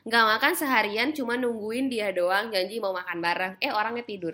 nggak 0.00 0.24
makan 0.32 0.52
seharian 0.56 1.12
cuma 1.12 1.36
nungguin 1.36 1.92
dia 1.92 2.08
doang 2.08 2.48
janji 2.48 2.80
mau 2.80 2.96
makan 2.96 3.20
bareng 3.20 3.52
eh 3.60 3.68
orangnya 3.68 4.04
tidur 4.08 4.32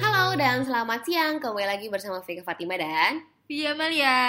halo 0.00 0.36
dan 0.36 0.64
selamat 0.64 1.00
siang 1.04 1.34
kembali 1.40 1.66
lagi 1.68 1.86
bersama 1.88 2.20
Vika 2.22 2.44
Fatima 2.44 2.76
dan 2.78 3.24
Via 3.44 3.76
Malia. 3.76 4.20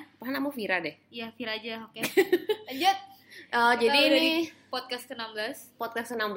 apa 0.00 0.24
namamu 0.32 0.48
Vira 0.48 0.80
deh 0.80 0.96
Iya, 1.12 1.28
Vira 1.36 1.52
aja, 1.60 1.84
oke. 1.84 2.00
Lanjut. 2.72 3.11
Oh, 3.52 3.72
jadi 3.74 3.92
Kita 3.92 4.08
ini 4.10 4.28
podcast 4.66 5.04
ke-16. 5.06 5.76
podcast 5.76 6.16
16 6.16 6.32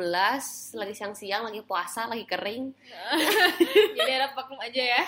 lagi 0.75 0.93
siang-siang 0.93 1.47
lagi 1.47 1.64
puasa 1.64 2.04
lagi 2.05 2.27
kering 2.27 2.75
Jadi 3.95 4.11
harap 4.11 4.36
maklum 4.36 4.59
aja 4.59 4.84
ya. 5.00 5.04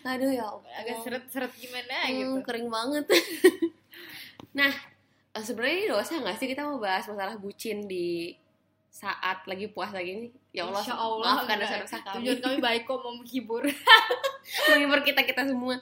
aduh 0.00 0.30
ya 0.30 0.46
Allah. 0.46 0.70
Agak 0.78 0.96
seret-seret 1.02 1.52
gimana 1.52 1.94
Hmm, 2.06 2.14
gitu. 2.14 2.46
kering 2.46 2.70
banget. 2.70 3.04
nah, 4.58 4.70
eh, 5.34 5.42
sebenarnya 5.42 5.74
ini 5.76 5.86
dosa 5.88 6.12
nggak 6.16 6.38
sih 6.38 6.46
kita 6.46 6.62
mau 6.62 6.78
bahas 6.78 7.04
masalah 7.04 7.34
bucin 7.34 7.84
di 7.84 8.38
saat 8.88 9.42
lagi 9.44 9.66
puasa 9.66 9.98
gini? 9.98 10.30
Ya 10.48 10.64
Allah, 10.64 10.80
Insya 10.80 10.94
Allah 10.96 11.26
maafkan 11.36 11.58
enggak. 11.58 11.82
dosa-dosa 11.82 11.96
kami. 12.00 12.22
Tujuan 12.24 12.38
kami 12.40 12.56
baik 12.62 12.82
kok 12.84 12.98
mau 12.98 13.12
menghibur. 13.12 13.62
Menghibur 14.70 15.00
kita 15.02 15.20
kita 15.22 15.42
semua. 15.44 15.76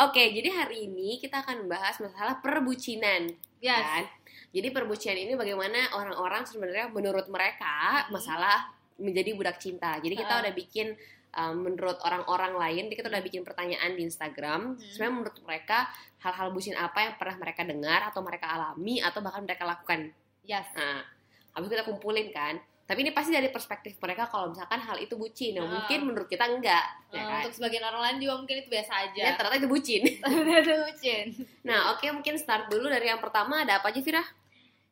Oke, 0.00 0.22
jadi 0.32 0.50
hari 0.50 0.90
ini 0.90 1.20
kita 1.20 1.40
akan 1.40 1.62
membahas 1.62 2.00
masalah 2.00 2.40
perbucinan, 2.40 3.30
Yes. 3.62 3.86
kan? 3.86 4.04
Jadi 4.50 4.68
perbucinan 4.74 5.18
ini 5.18 5.32
bagaimana 5.38 5.94
orang-orang 5.94 6.42
sebenarnya 6.42 6.90
menurut 6.90 7.30
mereka 7.30 8.06
Hmm. 8.06 8.18
masalah 8.18 8.74
menjadi 8.98 9.32
budak 9.32 9.56
cinta. 9.62 9.96
Jadi 10.02 10.14
kita 10.18 10.38
Ah. 10.38 10.42
udah 10.42 10.52
bikin 10.52 10.92
um, 11.30 11.62
menurut 11.62 11.94
orang-orang 12.02 12.58
lain, 12.58 12.84
kita 12.90 13.06
udah 13.06 13.22
bikin 13.22 13.46
pertanyaan 13.46 13.94
di 13.94 14.02
Instagram. 14.02 14.74
Hmm. 14.74 14.82
Sebenarnya 14.82 15.14
menurut 15.14 15.38
mereka 15.46 15.86
hal-hal 16.20 16.50
bucin 16.50 16.74
apa 16.74 17.06
yang 17.06 17.14
pernah 17.14 17.38
mereka 17.38 17.62
dengar 17.62 18.10
atau 18.10 18.20
mereka 18.20 18.50
alami 18.50 18.98
atau 18.98 19.22
bahkan 19.22 19.46
mereka 19.46 19.62
lakukan. 19.62 20.10
Yes. 20.42 20.66
Nah, 20.74 21.06
habis 21.54 21.70
kita 21.70 21.86
kumpulin 21.86 22.34
kan. 22.34 22.58
Tapi 22.90 23.06
ini 23.06 23.14
pasti 23.14 23.30
dari 23.30 23.46
perspektif 23.46 23.94
mereka 24.02 24.26
kalau 24.26 24.50
misalkan 24.50 24.82
hal 24.82 24.98
itu 24.98 25.14
bucin, 25.14 25.54
yang 25.54 25.70
Ah. 25.70 25.78
mungkin 25.78 26.10
menurut 26.10 26.26
kita 26.26 26.42
enggak, 26.42 26.82
ya 27.14 27.22
Eh, 27.22 27.22
kan? 27.22 27.40
Untuk 27.46 27.54
sebagian 27.54 27.86
orang 27.86 28.02
lain 28.02 28.16
juga 28.18 28.34
mungkin 28.42 28.56
itu 28.58 28.66
biasa 28.66 28.92
aja. 29.06 29.22
Ya, 29.22 29.32
ternyata 29.38 29.62
itu 29.62 29.70
bucin. 29.70 30.02
Itu 30.66 30.74
bucin. 30.74 31.24
Nah, 31.62 31.94
oke 31.94 32.02
mungkin 32.10 32.34
start 32.34 32.66
dulu 32.66 32.90
dari 32.90 33.06
yang 33.06 33.22
pertama 33.22 33.62
ada 33.62 33.78
apa 33.78 33.94
aja 33.94 34.02
Vira? 34.02 34.26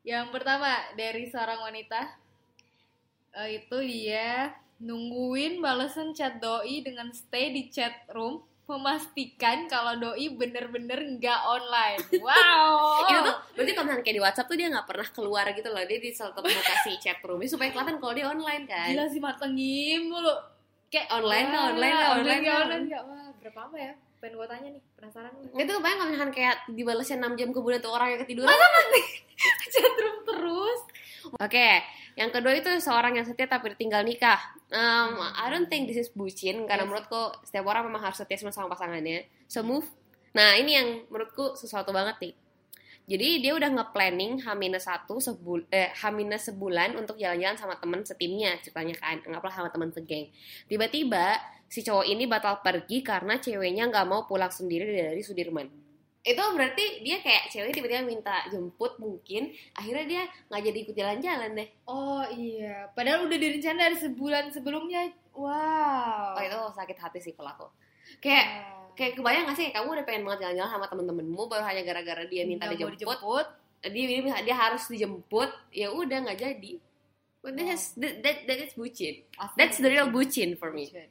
Yang 0.07 0.31
pertama 0.31 0.71
dari 0.95 1.27
seorang 1.27 1.59
wanita 1.59 2.01
eh, 3.35 3.59
itu 3.59 3.77
dia 3.83 4.55
nungguin 4.79 5.59
balasan 5.59 6.15
chat 6.15 6.39
doi 6.39 6.87
dengan 6.87 7.11
stay 7.11 7.51
di 7.51 7.67
chat 7.67 8.07
room 8.15 8.47
memastikan 8.69 9.65
kalau 9.65 9.97
doi 9.97 10.29
bener-bener 10.37 11.01
nggak 11.17 11.41
online. 11.49 12.05
Wow. 12.21 13.09
Itu 13.09 13.21
tuh 13.25 13.37
berarti 13.57 13.73
kalau 13.73 13.85
misalnya 13.89 14.05
kayak 14.05 14.17
di 14.21 14.23
WhatsApp 14.23 14.49
tuh 14.53 14.57
dia 14.61 14.69
nggak 14.69 14.87
pernah 14.87 15.09
keluar 15.09 15.45
gitu 15.57 15.69
loh. 15.73 15.83
Dia 15.89 15.99
di 15.99 16.11
mau 16.13 16.45
kasih 16.45 16.95
chat 17.01 17.19
room 17.25 17.41
ini 17.41 17.49
supaya 17.49 17.73
kelihatan 17.73 17.97
kalau 17.97 18.13
dia 18.13 18.29
online 18.29 18.69
kan. 18.69 18.93
Gila 18.93 19.05
sih 19.09 19.21
matengin 19.25 20.13
mulu. 20.13 20.37
Kayak 20.89 21.09
Online 21.21 21.49
lah, 21.53 21.63
online 21.73 21.97
lah, 21.97 22.09
online 22.17 22.17
online, 22.17 22.45
lah. 22.45 22.61
online 22.65 22.85
nggak? 22.89 23.03
Wah, 23.09 23.29
berapa 23.41 23.59
lama 23.61 23.77
ya? 23.77 23.93
Pengen 24.19 24.35
gue 24.41 24.47
tanya 24.49 24.69
nih, 24.73 24.83
penasaran 24.97 25.33
gue. 25.37 25.61
Itu 25.61 25.73
kebayang 25.77 25.99
kalau 26.01 26.11
misalkan 26.11 26.33
kayak 26.33 26.57
dibalasnya 26.73 27.17
6 27.29 27.39
jam 27.39 27.49
kemudian 27.53 27.81
tuh 27.85 27.93
orang 27.93 28.09
yang 28.13 28.21
ketiduran. 28.25 28.49
chat 29.73 29.95
room 30.01 30.19
terus. 30.25 30.81
Oke, 31.37 31.69
yang 32.19 32.35
kedua 32.35 32.51
itu 32.59 32.67
seorang 32.83 33.15
yang 33.15 33.23
setia 33.23 33.47
tapi 33.47 33.79
ditinggal 33.79 34.03
nikah. 34.03 34.59
Um, 34.75 35.23
I 35.23 35.47
don't 35.55 35.71
think 35.71 35.87
this 35.87 35.97
is 35.97 36.11
bucin 36.11 36.67
karena 36.67 36.83
Yes. 36.83 36.91
menurutku 36.91 37.23
setiap 37.47 37.65
orang 37.71 37.87
memang 37.87 38.03
harus 38.03 38.19
setia 38.19 38.35
sama 38.43 38.67
pasangannya. 38.67 39.31
So 39.47 39.63
move. 39.63 39.87
Nah 40.35 40.59
ini 40.59 40.75
yang 40.75 40.89
menurutku 41.07 41.55
sesuatu 41.55 41.95
banget 41.95 42.19
nih. 42.19 42.35
Jadi 43.09 43.41
dia 43.41 43.57
udah 43.57 43.73
nge-planning 43.73 44.45
H-1 44.45 45.09
sebul 45.09 45.65
eh, 45.73 45.89
H- 45.97 46.13
sebulan 46.45 46.93
untuk 46.93 47.17
jalan-jalan 47.17 47.57
sama 47.57 47.81
temen 47.81 48.05
setimnya 48.05 48.61
ceritanya 48.61 48.93
kan. 49.01 49.17
Anggaplah 49.25 49.55
sama 49.55 49.73
temen 49.73 49.89
segeng. 49.95 50.29
Tiba-tiba 50.69 51.41
si 51.73 51.81
cowok 51.81 52.05
ini 52.05 52.29
batal 52.29 52.61
pergi 52.61 53.01
karena 53.01 53.41
ceweknya 53.41 53.89
nggak 53.89 54.05
mau 54.05 54.29
pulang 54.29 54.53
sendiri 54.53 54.85
dari 54.93 55.25
Sudirman. 55.25 55.88
Itu 56.27 56.43
berarti 56.55 57.01
dia 57.07 57.23
kayak 57.23 57.49
cewek 57.49 57.73
tiba-tiba 57.73 58.05
minta 58.05 58.45
jemput 58.51 58.99
mungkin. 59.01 59.55
Akhirnya 59.73 60.05
dia 60.05 60.23
nggak 60.51 60.63
jadi 60.67 60.79
ikut 60.85 60.95
jalan-jalan 60.95 61.51
deh. 61.57 61.69
Oh 61.89 62.25
iya, 62.35 62.91
padahal 62.93 63.25
udah 63.31 63.39
direncana 63.39 63.89
dari 63.89 63.97
sebulan 63.97 64.45
sebelumnya. 64.53 65.09
Wow. 65.33 66.35
Oh 66.37 66.43
itu 66.43 66.59
sakit 66.75 66.99
hati 66.99 67.19
sih 67.23 67.33
kalau 67.33 67.55
aku. 67.55 67.67
Kayak 68.19 68.45
Wow. 68.49 68.97
kayak 68.99 69.13
kebayang 69.15 69.47
gak 69.47 69.59
sih 69.63 69.69
kamu 69.71 69.89
udah 69.95 70.05
pengen 70.05 70.23
banget 70.27 70.39
jalan-jalan 70.43 70.71
sama 70.75 70.87
temen-temenmu 70.91 71.43
baru 71.47 71.63
hanya 71.63 71.83
gara-gara 71.87 72.27
dia 72.27 72.43
minta 72.43 72.67
Nggak 72.67 72.83
mau 72.83 72.91
dijemput, 72.91 73.47
dia, 73.87 74.07
dia 74.11 74.35
dia 74.43 74.57
harus 74.59 74.83
dijemput, 74.91 75.51
ya 75.71 75.95
udah 75.95 76.19
nggak 76.27 76.41
jadi. 76.43 76.73
But 77.39 77.55
that, 77.55 77.71
is, 77.71 77.95
that, 77.95 78.19
that, 78.27 78.37
that 78.51 78.59
is 78.59 78.75
bucin. 78.75 79.23
That's 79.55 79.79
the 79.79 79.87
real 79.87 80.11
bucin 80.11 80.59
for 80.59 80.75
me. 80.75 80.91
Bucin. 80.91 81.07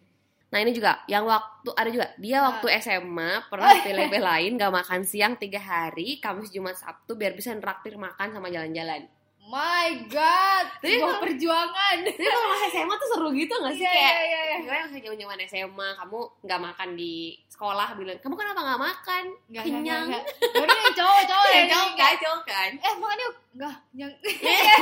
Nah 0.47 0.59
ini 0.59 0.71
juga 0.71 1.03
yang 1.05 1.23
waktu 1.23 1.69
ada 1.71 1.89
juga 1.89 2.07
dia 2.15 2.39
Ah. 2.39 2.43
waktu 2.49 2.67
SMA 2.79 3.31
pernah 3.45 3.71
bela-belain 3.83 4.51
gak 4.53 4.73
makan 4.73 5.01
siang 5.01 5.35
tiga 5.35 5.59
hari, 5.59 6.17
Kamis 6.17 6.49
Jumat 6.49 6.73
Sabtu 6.73 7.13
biar 7.13 7.31
bisa 7.31 7.51
neraktir 7.51 7.95
makan 7.95 8.31
sama 8.31 8.47
jalan-jalan. 8.47 9.03
My 9.43 10.03
God, 10.11 10.65
Tapi 10.83 10.99
sebuah 10.99 11.23
perjuangan. 11.23 11.95
Tapi 12.03 12.19
kalau 12.19 12.47
masih 12.51 12.67
SMA 12.69 12.95
tuh 12.97 13.07
seru 13.07 13.29
gitu 13.31 13.53
gak 13.55 13.71
sih 13.71 13.79
Iya, 13.79 13.87
kayak 13.89 14.03
iya, 14.03 14.19
iya, 14.19 14.39
iya. 14.43 14.57
Gimana 14.59 14.83
masih 14.83 15.15
zaman 15.15 15.39
SMA 15.41 15.87
kamu 15.95 16.19
nggak 16.43 16.61
makan 16.61 16.89
di 16.93 17.13
sekolah 17.47 17.87
bilang 17.95 18.19
kamu 18.19 18.35
kenapa 18.35 18.59
nggak 18.59 18.81
makan 18.83 19.23
Nggak, 19.47 19.63
kenyang 19.63 20.03
nggak, 20.11 20.19
nggak, 20.19 20.23
nggak. 20.27 20.51
Baru 20.51 20.67
yang 20.75 20.93
cowok, 20.93 21.21
cowok 21.23 21.47
ya 21.47 21.55
yang 21.55 21.69
jauh 21.71 21.91
kan 21.95 22.13
jauh 22.19 22.41
kan 22.43 22.71
Eh, 22.75 22.93
makan 22.99 23.17
yuk. 23.17 23.33
Enggak, 23.55 23.75
yang 23.95 24.11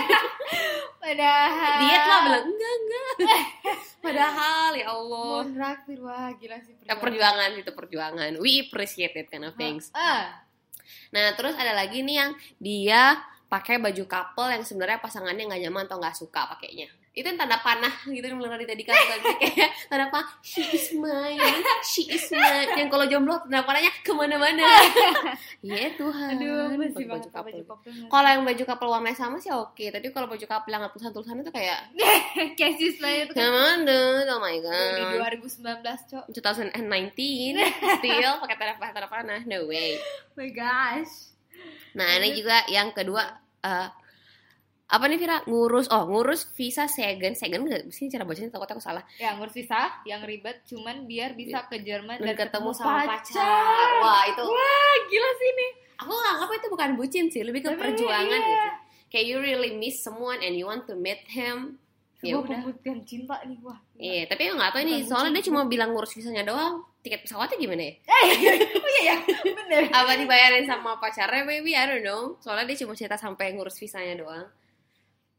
Padahal 1.01 1.77
diet 1.79 2.03
lah 2.03 2.19
bilang 2.25 2.43
enggak 2.43 2.73
enggak 2.75 3.13
padahal 4.05 4.71
ya 4.77 4.87
Allah. 4.93 5.41
Mau 5.41 5.49
neraktir, 5.49 5.97
wah 6.05 6.29
gila 6.37 6.57
sih 6.61 6.77
Ya, 6.85 6.93
perjuangan 6.93 7.49
itu 7.57 7.71
perjuangan. 7.73 8.37
We 8.37 8.69
appreciate 8.69 9.17
that 9.17 9.27
kind 9.33 9.49
of 9.49 9.57
things. 9.57 9.89
Ah, 9.97 10.45
nah 11.09 11.33
terus 11.33 11.57
ada 11.57 11.73
lagi 11.73 12.05
nih 12.05 12.15
yang 12.21 12.31
dia 12.61 13.17
pakai 13.49 13.81
baju 13.81 14.03
couple 14.05 14.49
yang 14.53 14.63
sebenarnya 14.65 14.99
pasangannya 15.01 15.49
nggak 15.49 15.61
nyaman 15.69 15.83
atau 15.89 15.97
nggak 16.01 16.17
suka 16.17 16.49
pakainya 16.49 16.89
itu 17.15 17.23
yang 17.23 17.39
tanda 17.39 17.57
panah 17.63 17.95
gitu 18.11 18.25
yang 18.27 18.37
tadi 18.43 18.67
tadi 18.67 18.83
kan 18.83 18.95
kayak 19.39 19.71
tanda 19.87 20.11
panah 20.11 20.27
she 20.43 20.61
is 20.75 20.91
mine 20.99 21.39
she 21.81 22.03
is 22.11 22.27
mine 22.27 22.75
yang 22.75 22.91
kalau 22.91 23.07
jomblo 23.07 23.39
tanda 23.47 23.63
panahnya 23.63 23.91
ke 24.03 24.11
mana-mana 24.11 24.67
ya 25.63 25.95
Tuhan 25.95 26.35
aduh, 26.35 26.75
baju 27.15 27.29
couple. 27.31 27.63
Kalau 28.09 28.29
yang 28.29 28.43
baju 28.43 28.63
couple 28.65 28.89
warnanya 28.89 29.17
sama 29.17 29.37
sih 29.39 29.51
oke, 29.53 29.85
tapi 29.91 30.07
kalau 30.11 30.27
baju 30.27 30.45
couple 30.45 30.71
yang 30.71 30.83
ada 30.83 30.91
tulisan-tulisannya 30.91 31.43
tuh 31.45 31.55
kayak 31.55 31.79
Cases 32.59 32.95
lah 32.99 33.11
itu 33.23 33.31
kan. 33.33 33.41
Gimana? 33.41 33.99
Oh 34.35 34.39
my 34.41 34.57
Di 34.59 34.63
god. 34.63 35.39
2019, 35.41 36.11
Cok. 36.11 36.25
2019 36.31 36.75
still 38.01 38.33
pakai 38.43 38.55
tanda 38.57 38.73
panah 38.77 38.91
tanda 38.93 39.09
panah. 39.09 39.39
No 39.47 39.67
way. 39.69 39.97
Oh 39.97 40.35
my 40.39 40.49
gosh. 40.51 41.33
Nah, 41.95 42.19
ini 42.19 42.35
juga 42.35 42.67
yang 42.67 42.91
kedua 42.91 43.23
eh 43.65 43.87
apa 44.85 45.09
nih 45.09 45.17
Vira? 45.17 45.41
Ngurus 45.49 45.89
oh, 45.89 46.05
ngurus 46.05 46.45
visa 46.53 46.85
Schengen. 46.85 47.33
Schengen 47.33 47.65
enggak 47.65 47.89
sih 47.89 48.05
cara 48.05 48.21
bacanya 48.21 48.53
takut 48.53 48.69
aku 48.69 48.81
salah. 48.81 49.01
Ya, 49.17 49.33
ngurus 49.33 49.57
visa 49.57 49.89
yang 50.05 50.21
ribet 50.21 50.61
cuman 50.69 51.09
biar 51.09 51.33
bisa 51.33 51.65
ke 51.65 51.81
Jerman 51.81 52.21
Dan 52.21 52.37
dan, 52.37 52.37
ketemu 52.37 52.69
sama 52.77 53.01
pacar. 53.09 53.89
Wah, 54.05 54.23
itu 54.29 54.43
Wah, 54.45 54.93
gila 55.09 55.31
sih 55.41 55.49
ini. 55.49 55.67
aku 55.95 56.11
nganggap 56.11 56.49
itu 56.51 56.67
bukan 56.67 56.89
bucin 56.99 57.25
sih, 57.31 57.41
lebih 57.41 57.63
ke 57.63 57.71
Tapi 57.71 57.81
perjuangan 57.81 58.27
iya. 58.27 58.51
gitu. 58.51 58.67
Kayak 59.09 59.25
you 59.31 59.37
really 59.39 59.71
miss 59.79 60.03
someone 60.03 60.43
and 60.43 60.53
you 60.53 60.67
want 60.67 60.85
to 60.85 60.93
meet 60.93 61.23
him. 61.31 61.79
Ya 62.19 62.41
udah. 62.41 62.57
pembuktian 62.57 63.05
cinta 63.05 63.37
nih, 63.45 63.57
wah. 63.61 63.77
Iya, 63.95 64.25
tapi 64.25 64.49
aku 64.49 64.57
nggak 64.57 64.71
tahu 64.75 64.81
ini 64.81 64.93
Bukan 65.01 65.07
soalnya 65.07 65.31
dia 65.39 65.45
cuma 65.49 65.61
bilang 65.69 65.93
ngurus 65.93 66.13
visanya 66.13 66.43
doang. 66.43 66.83
Tiket 67.05 67.21
pesawatnya 67.21 67.57
gimana 67.57 67.81
ya? 67.85 67.93
oh 68.81 68.89
iya 69.01 69.13
ya, 69.13 69.15
bener. 69.45 69.81
Apa 69.93 70.17
dibayarin 70.17 70.65
sama 70.65 70.97
pacarnya 70.97 71.45
maybe 71.45 71.77
I 71.77 71.85
don't 71.85 72.01
know. 72.01 72.35
Soalnya 72.41 72.65
dia 72.73 72.81
cuma 72.85 72.97
cerita 72.97 73.15
sampai 73.15 73.53
ngurus 73.53 73.77
visanya 73.77 74.17
doang. 74.19 74.45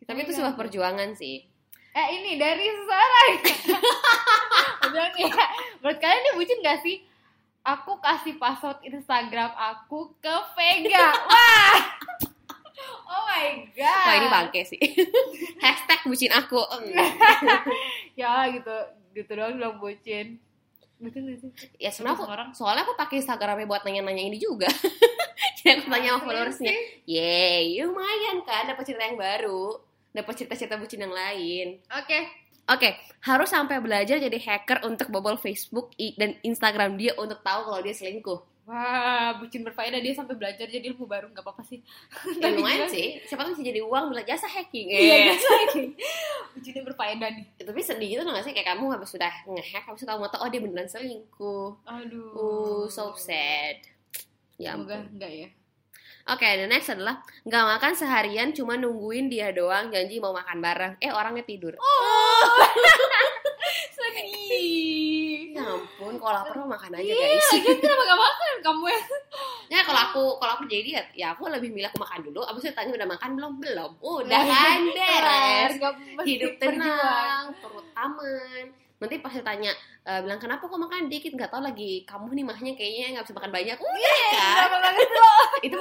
Tapi 0.07 0.23
itu 0.23 0.33
sebuah 0.39 0.55
perjuangan 0.55 1.11
sih. 1.19 1.43
Eh 1.97 2.07
ini 2.15 2.39
dari 2.39 2.63
seseorang. 2.71 3.31
Bilang 4.93 5.15
ya, 5.19 5.33
menurut 5.83 5.99
kalian 5.99 6.23
dia 6.23 6.35
bucin 6.39 6.59
gak 6.63 6.79
sih? 6.87 7.03
Aku 7.67 7.99
kasih 7.99 8.39
password 8.39 8.79
Instagram 8.87 9.51
aku 9.57 10.15
ke 10.23 10.37
Vega. 10.55 11.11
Wah. 11.33 11.77
Oh 13.11 13.23
my 13.27 13.67
god. 13.75 14.07
Wah 14.07 14.15
ini 14.15 14.29
bangke 14.31 14.61
sih. 14.63 14.79
Hashtag 15.65 16.07
bucin 16.07 16.31
aku. 16.31 16.63
Ya 18.15 18.47
gitu, 18.55 18.77
gitu 19.17 19.31
doang 19.35 19.59
bilang 19.59 19.83
bucin. 19.83 20.39
Bucin 21.03 21.27
gak 21.27 21.39
sih? 21.43 21.51
ya 21.83 21.91
sebenarnya 21.91 22.23
aku, 22.23 22.25
orang. 22.31 22.49
soalnya 22.55 22.87
aku 22.87 22.95
pakai 22.95 23.25
Instagramnya 23.25 23.67
buat 23.67 23.83
nanya-nanya 23.83 24.31
ini 24.31 24.39
juga. 24.39 24.71
Jadi 25.59 25.83
aku 25.83 25.91
tanya 25.91 26.15
sama 26.15 26.29
followersnya. 26.29 26.73
Yeay, 27.09 27.83
lumayan 27.83 28.45
kan 28.47 28.69
dapat 28.71 28.85
cerita 28.87 29.09
yang 29.09 29.19
baru. 29.19 29.86
Dapat 30.17 30.33
cerita-cerita 30.33 30.81
bucin 30.81 31.05
yang 31.05 31.13
lain. 31.13 31.85
Oke, 31.93 32.47
Oke, 32.67 32.99
harus 33.23 33.47
sampai 33.47 33.79
belajar 33.79 34.19
jadi 34.19 34.39
hacker 34.43 34.83
untuk 34.91 35.07
bobol 35.07 35.39
Facebook 35.39 35.95
dan 36.19 36.35
Instagram 36.43 36.99
dia 36.99 37.15
untuk 37.15 37.39
tahu 37.39 37.63
kalau 37.63 37.79
dia 37.79 37.95
selingkuh. 37.95 38.43
Wah, 38.67 39.39
bucin 39.39 39.63
berfaedah 39.63 40.03
dia 40.03 40.11
sampai 40.11 40.35
belajar 40.35 40.67
jadi 40.67 40.91
ilmu 40.91 41.07
baru 41.07 41.31
nggak 41.31 41.47
apa-apa 41.47 41.63
sih. 41.63 41.79
Ya 42.43 42.51
lumayan 42.51 42.91
sih. 42.91 43.23
Siapa 43.23 43.47
tahu 43.47 43.55
bisa 43.55 43.63
jadi 43.71 43.79
uang 43.87 44.11
bila 44.11 44.27
jasa 44.27 44.51
hacking. 44.51 44.91
Iya, 44.91 44.99
Eh. 44.99 45.23
biasa 45.31 45.49
lagi. 45.55 45.85
Bucinnya 46.59 46.83
berfaedah 46.83 47.31
nih. 47.31 47.47
Tapi 47.63 47.81
sedih 47.87 48.09
gitu 48.19 48.27
nggak 48.27 48.43
sih 48.43 48.51
kayak 48.51 48.75
kamu 48.75 48.91
habis 48.91 49.15
sudah 49.15 49.31
ngehack 49.47 49.87
habis 49.87 50.03
itu 50.03 50.11
kamu 50.11 50.27
tahu 50.27 50.41
oh 50.43 50.51
dia 50.51 50.61
beneran 50.67 50.91
selingkuh. 50.91 51.71
Aduh. 51.87 52.35
Uh, 52.35 52.85
so 52.91 53.15
sad. 53.15 53.79
Ya 54.59 54.75
Semoga 54.75 55.07
enggak 55.07 55.31
ya. 55.31 55.49
Oke, 56.27 56.43
the 56.59 56.67
next 56.67 56.91
adalah 56.91 57.23
nggak 57.47 57.65
makan 57.79 57.93
seharian 57.95 58.51
cuma 58.51 58.75
nungguin 58.75 59.31
dia 59.31 59.55
doang 59.55 59.95
janji 59.95 60.19
mau 60.19 60.35
makan 60.35 60.59
bareng. 60.59 60.93
Eh 60.99 61.15
orangnya 61.15 61.47
tidur. 61.47 61.79
Oh. 61.79 62.43
Sedih. 63.97 65.55
Ya 65.55 65.63
ampun, 65.71 66.19
kalau 66.19 66.35
lapar 66.35 66.55
mah 66.67 66.77
makan 66.77 66.99
aja 66.99 67.07
Iya, 67.15 67.15
guys. 67.15 67.49
lagian 67.55 67.79
kenapa 67.79 68.03
gak 68.05 68.21
makan 68.21 68.55
kamu 68.59 68.85
ya? 68.91 69.01
Ya 69.67 69.81
kalau 69.87 70.01
aku 70.03 70.23
kalau 70.43 70.53
aku 70.59 70.65
jadi 70.67 70.83
diet, 70.83 71.07
ya 71.15 71.27
aku 71.33 71.47
lebih 71.47 71.71
milih 71.71 71.89
aku 71.95 72.03
makan 72.03 72.27
dulu. 72.27 72.43
Abis 72.43 72.69
itu 72.69 72.75
tanya 72.75 72.93
udah 72.95 73.09
makan 73.09 73.31
belum? 73.39 73.53
Belum. 73.63 73.91
Udah 74.03 74.43
kan 74.43 74.81
beres. 74.83 75.73
Hidup 76.27 76.53
tenang, 76.59 77.55
perut 77.63 77.87
aman. 77.95 78.67
Nanti 78.97 79.21
pas 79.21 79.29
ditanya, 79.29 79.69
e, 80.09 80.25
bilang 80.25 80.41
kenapa 80.41 80.65
kok 80.65 80.81
makan 80.81 81.13
dikit? 81.13 81.37
Gak 81.37 81.53
tau 81.53 81.61
lagi 81.61 82.01
kamu 82.09 82.33
nih 82.33 82.45
mahnya 82.49 82.73
kayaknya 82.73 83.07
nggak 83.13 83.25
bisa 83.29 83.37
makan 83.37 83.53
banyak. 83.53 83.77
Udah 83.77 84.17
kan? 84.33 84.57
Drama 84.57 84.79
banget 84.81 85.09
loh. 85.13 85.45
Itu 85.61 85.77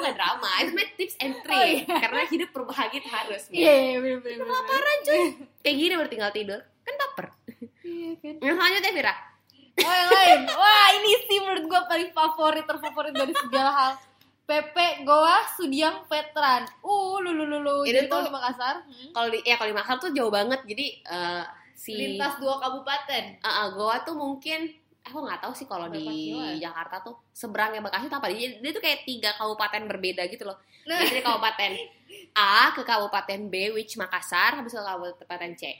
drama, 0.48 0.62
itu 0.62 0.72
mah 0.72 0.88
tips 0.96 1.16
and 1.18 1.34
Oh, 1.34 1.42
trick. 1.42 1.66
iya. 1.82 1.96
Karena 2.00 2.22
hidup 2.24 2.50
berbahagia 2.52 3.02
harus. 3.04 3.44
Iya, 3.50 3.74
iya, 3.74 3.98
bener 3.98 4.20
bener. 4.20 4.38
bener. 4.38 4.46
Kelaparan 4.46 4.98
cuy. 5.02 5.24
Kayak 5.64 5.76
gini 5.76 5.94
baru 5.96 6.10
tinggal 6.10 6.32
tidur. 6.32 6.62
Kan 6.82 6.94
baper. 6.96 7.26
Iya 7.82 8.12
kan. 8.16 8.34
Yang 8.40 8.56
selanjutnya 8.56 8.92
Vira. 8.94 9.14
Oh 9.76 9.92
yang 9.92 10.10
lain. 10.10 10.40
Wah 10.48 10.88
ini 10.94 11.12
sih 11.22 11.38
menurut 11.38 11.66
gue 11.66 11.82
paling 11.86 12.10
favorit 12.12 12.64
terfavorit 12.64 13.12
dari 13.12 13.34
segala 13.34 13.72
hal. 13.72 13.92
Pepe 14.46 15.02
Goa 15.02 15.42
Sudiang 15.52 16.06
Veteran. 16.06 16.70
Uh, 16.80 17.18
lu 17.18 17.34
lu 17.34 17.44
lu 17.44 17.60
lu. 17.60 17.82
Ini 17.82 17.90
Jadi 17.90 18.00
tuh- 18.06 18.10
kalau 18.14 18.24
di 18.24 18.32
Makassar, 18.32 18.76
hmm, 18.80 19.10
Kalau 19.12 19.28
di 19.28 19.40
ya 19.42 19.56
kalau 19.56 19.70
di 19.70 19.76
Makassar 19.76 19.98
tuh 20.00 20.12
jauh 20.14 20.30
banget. 20.30 20.62
Jadi 20.64 20.86
eh, 21.02 21.44
si 21.74 21.92
lintas 21.92 22.38
dua 22.38 22.56
kabupaten. 22.56 23.42
Ah, 23.42 23.66
ah, 23.66 23.68
Goa 23.70 24.00
tuh 24.00 24.14
mungkin 24.14 24.70
aku 25.06 25.18
nggak 25.22 25.40
tahu 25.46 25.54
sih 25.54 25.70
kalau 25.70 25.86
di 25.88 26.02
kilo 26.02 26.42
ya? 26.42 26.70
Jakarta 26.70 27.06
tuh 27.06 27.16
seberangnya 27.30 27.82
Bekasi 27.86 28.10
tuh 28.10 28.18
apa 28.18 28.28
dia, 28.34 28.58
dia 28.58 28.72
tuh 28.74 28.82
kayak 28.82 29.06
tiga 29.06 29.30
kabupaten 29.38 29.82
berbeda 29.86 30.26
gitu 30.28 30.46
loh 30.50 30.58
Nah. 30.86 31.02
jadi 31.02 31.18
dari 31.18 31.24
kabupaten 31.26 31.72
A 32.38 32.70
ke 32.78 32.86
kabupaten 32.86 33.40
B 33.50 33.74
which 33.74 33.98
Makassar 33.98 34.54
habis 34.54 34.70
ke 34.70 34.82
kabupaten 34.82 35.52
C 35.58 35.74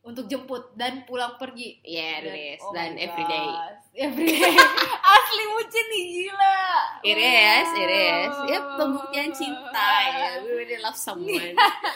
Untuk 0.00 0.24
jemput 0.24 0.72
dan 0.72 1.04
pulang 1.04 1.36
pergi. 1.36 1.82
yeah 1.82 2.18
it 2.18 2.32
is 2.32 2.60
oh 2.60 2.72
dan 2.72 2.96
everyday. 2.96 3.48
Everyday. 3.92 4.54
Asli 5.12 5.44
bucin 5.50 5.84
nih 5.84 6.04
gila. 6.08 6.58
it 7.02 7.18
is 7.18 7.68
it 7.76 7.90
is 7.90 8.30
Wow. 8.30 8.46
ya 8.46 8.58
pembuktian 8.74 9.28
cinta 9.30 9.88
ya 10.08 10.28
we 10.42 10.50
really 10.54 10.78
love 10.78 10.94
someone 10.94 11.50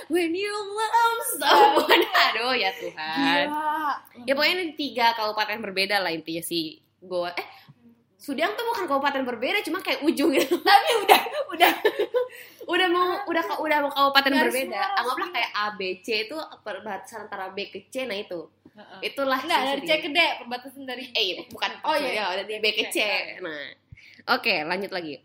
when 0.09 0.31
you 0.31 0.51
love 0.53 1.23
someone 1.33 2.03
aduh 2.27 2.53
ya 2.53 2.75
Tuhan 2.75 3.47
Gila. 3.49 4.27
ya 4.27 4.33
pokoknya 4.33 4.55
ini 4.61 4.75
tiga 4.75 5.15
kabupaten 5.15 5.59
berbeda 5.59 5.99
lah 5.99 6.11
intinya 6.11 6.43
si 6.43 6.79
Goa 6.99 7.31
eh 7.33 7.49
Sudiang 8.23 8.55
tuh 8.55 8.63
bukan 8.63 8.87
kabupaten 8.87 9.27
berbeda 9.27 9.67
cuma 9.67 9.83
kayak 9.83 9.99
ujung 10.07 10.31
gitu. 10.31 10.55
Tapi 10.63 10.91
udah 11.03 11.21
udah 11.51 11.73
udah 12.71 12.87
mau 12.87 13.09
udah 13.27 13.43
udah 13.59 13.79
mau 13.83 13.91
kabupaten 13.91 14.31
Garis 14.31 14.55
berbeda. 14.55 14.79
anggaplah 14.95 15.29
kayak 15.35 15.51
A 15.59 15.67
B 15.75 15.99
C 16.07 16.31
itu 16.31 16.37
perbatasan 16.63 17.27
antara 17.27 17.51
B 17.51 17.67
ke 17.75 17.91
C 17.91 18.07
nah 18.07 18.15
itu. 18.15 18.47
Itulah 19.03 19.43
Nah, 19.43 19.75
dari 19.75 19.83
C 19.83 19.99
ke 19.99 20.09
D 20.15 20.19
perbatasan 20.39 20.87
dari 20.87 21.11
eh 21.11 21.35
iya, 21.35 21.43
bukan 21.51 21.71
Oh, 21.91 21.99
iya. 21.99 22.31
ya 22.31 22.47
dari 22.47 22.63
B 22.63 22.67
ke 22.71 22.95
C. 22.95 22.99
Nah 23.43 23.75
oke 24.39 24.55
lanjut 24.71 24.95
lagi. 24.95 25.19